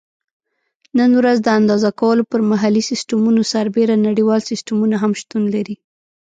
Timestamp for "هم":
5.03-5.11